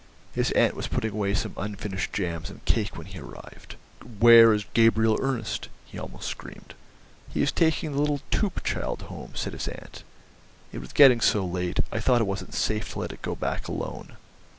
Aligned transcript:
His 0.33 0.49
aunt 0.53 0.73
was 0.75 0.87
putting 0.87 1.11
away 1.11 1.35
some 1.35 1.53
unfinished 1.57 2.11
jams 2.11 2.49
and 2.49 2.65
cake 2.65 2.97
when 2.97 3.05
he 3.05 3.19
arrived. 3.19 3.75
"Where 4.17 4.51
is 4.51 4.65
Gabriel 4.73 5.15
Ernest?" 5.21 5.69
he 5.85 5.99
almost 5.99 6.27
screamed. 6.27 6.73
"He 7.31 7.43
is 7.43 7.51
taking 7.51 7.91
the 7.91 7.99
little 8.01 8.21
Toop 8.31 8.63
child 8.63 9.03
home," 9.03 9.33
said 9.35 9.53
his 9.53 9.67
aunt. 9.67 10.01
"It 10.71 10.79
was 10.79 10.91
getting 10.91 11.21
so 11.21 11.45
late, 11.45 11.81
I 11.91 11.99
thought 11.99 12.21
it 12.21 12.25
wasn't 12.25 12.55
safe 12.55 12.93
to 12.93 12.99
let 13.01 13.13
it 13.13 13.21
go 13.21 13.35
back 13.35 13.67
alone. 13.67 14.17